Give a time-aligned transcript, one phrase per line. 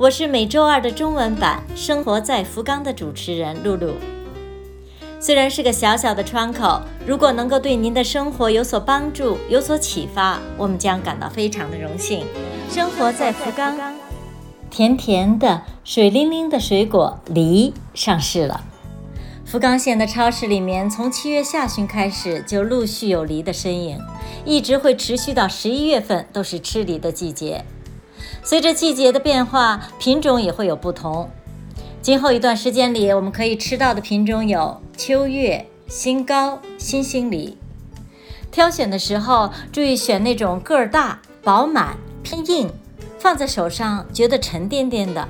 [0.00, 3.94] 我是每周二的中文版《生活在福冈》的主持人露露。
[5.18, 12.24] 虽然是个小小的窗口，如果能够对您的生活有所帮助、有所启发，我们将感到非常的荣幸。
[12.70, 13.76] 生活在福冈，
[14.70, 18.60] 甜甜的、水灵灵的水果梨上市了。
[19.44, 23.98] 福冈县的超市里面，从七月下旬开始就陆续有梨的身影，
[24.44, 27.64] 一直会持续到十一月份，都是吃梨的季节。
[28.48, 31.28] 随着季节的变化，品种也会有不同。
[32.00, 37.58] 今后一段时间里，我们可以吃到的品种有秋月、新高、新星梨。
[38.50, 42.70] 挑选的时候注意选那种个儿大、饱满、偏硬，
[43.18, 45.28] 放在手上觉得沉甸甸的。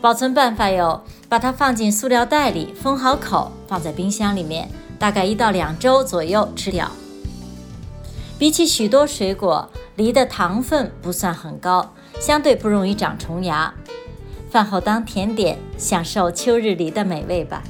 [0.00, 6.88] 保存办法有：把它放进塑料袋里，封好口，放在冰箱里面，大概一到两周左右吃掉。
[8.38, 13.72] 比起许多水果，梨的糖分不算很高，相对不容易长虫牙。
[14.50, 17.62] 饭后当甜点，享受秋日梨的美味吧。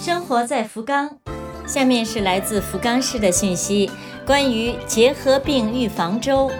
[0.00, 1.18] 生活在福冈，
[1.66, 3.90] 下面是来自福冈市的讯息，
[4.24, 6.50] 关于结核病预防周。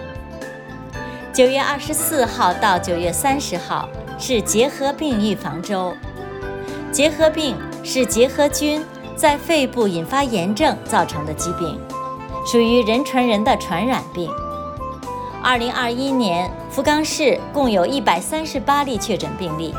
[1.33, 3.87] 九月二十四号到九月三十号
[4.19, 5.95] 是结核病预防周。
[6.91, 8.83] 结核病是结核菌
[9.15, 11.79] 在肺部引发炎症造成的疾病，
[12.51, 14.27] 属于人传人的传染病。
[15.43, 19.71] 二零二一年，福冈市共有一百三十八例确诊病例。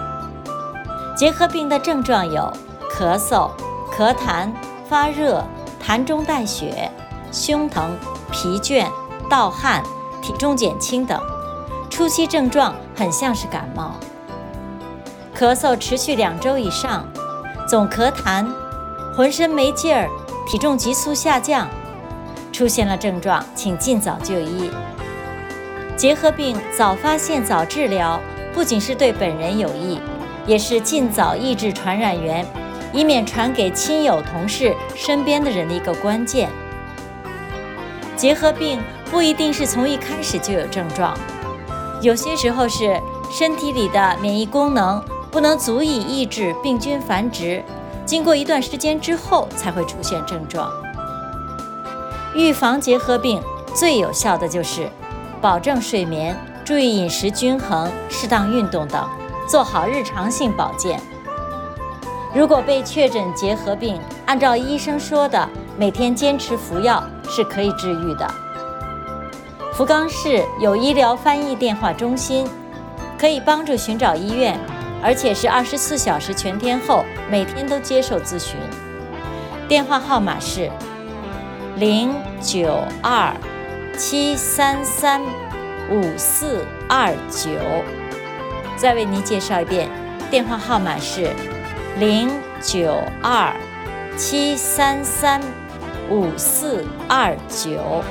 [1.16, 2.48] 结核病的症状有
[2.88, 3.50] 咳嗽、
[3.92, 4.48] 咳痰、
[4.88, 5.44] 发热、
[5.84, 6.88] 痰中带血、
[7.32, 7.98] 胸疼、
[8.30, 8.86] 疲倦、
[9.28, 9.82] 盗汗、
[10.22, 11.20] 体重减轻等。
[11.90, 13.96] 初期症状很像是感冒。
[15.36, 17.04] 咳嗽持续两周以上，
[17.68, 18.46] 总咳痰，
[19.16, 20.08] 浑身没劲儿，
[20.46, 21.66] 体重急速下降。
[22.60, 24.70] 出现了症状，请尽早就医。
[25.96, 28.20] 结核病早发现早治疗，
[28.52, 29.98] 不仅是对本人有益，
[30.46, 32.44] 也是尽早抑制传染源，
[32.92, 36.50] 以免传给亲友、同事、身边的人的一个关键。
[38.14, 38.78] 结核病
[39.10, 41.16] 不一定是从一开始就有症状，
[42.02, 43.00] 有些时候是
[43.30, 47.64] 身体里的免疫功能不能足以抑制病菌繁殖，
[48.04, 50.70] 经过一段时间之后才会出现症状。
[52.34, 53.42] 预防结核病
[53.74, 54.88] 最有效的就是
[55.40, 59.08] 保证睡眠，注意饮食均衡，适当运动等，
[59.48, 61.00] 做好日常性保健。
[62.32, 68.32] 如果被确诊结核病，按照医生说的，每天坚持服药是可以治愈的。
[69.72, 72.46] 福冈市有医疗翻译电话中心，
[73.18, 74.56] 可以帮助寻找医院，
[75.02, 78.56] 而且是二十四小时全天候，每天都接受咨询。
[79.66, 80.70] 电话号码是
[81.80, 83.34] 零九二
[83.96, 85.18] 七三三
[85.90, 87.50] 五四二九。
[88.76, 89.88] 再为您介绍一遍，
[90.30, 91.30] 电话号码是
[91.98, 92.28] 零
[92.60, 93.56] 九二
[94.14, 95.40] 七三三
[96.10, 98.04] 五四二九。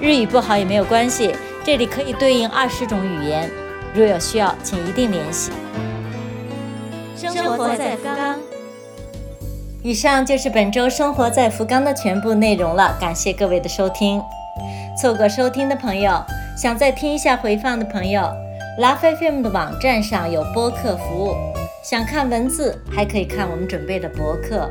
[0.00, 1.32] 日语不好也没有关系，
[1.64, 3.48] 这里可以对应二十种语言。
[3.94, 5.52] 如有需要，请一定联系。
[7.16, 8.59] 生活在福冈。
[9.82, 14.20] 以上就是本周生活在福冈的全部内容了，感谢各位的收听。
[15.00, 16.22] 错过收听的朋友，
[16.54, 18.20] 想再听一下回放的朋友
[18.78, 21.34] ，Love FM 的网站上有播客服务，
[21.82, 24.68] 想看文字还可以看我们准备的博客。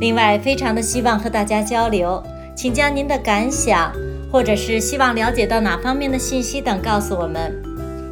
[0.00, 2.20] 另外，非常的希望和大家交流，
[2.56, 3.92] 请将您的感想。
[4.32, 7.54] 或者是希望了解到哪方面的信息等，告诉我们。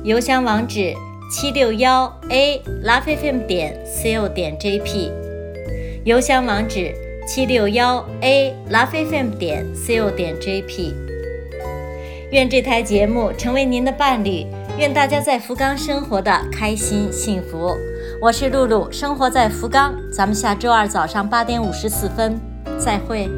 [0.04, 0.94] 邮箱网址：
[1.32, 5.10] 七六幺 a lovefm 点 co 点 jp。
[6.10, 6.92] 邮箱网址：
[7.24, 10.92] 七六幺 a 拉菲 fm 点 co 点 jp。
[12.32, 14.44] 愿这台节目成为您的伴侣，
[14.76, 17.76] 愿大家在福冈生活的开心幸福。
[18.20, 22.36] 我是露露，生活在福冈，咱们下周二早上八点五十四分
[22.76, 23.30] 再会。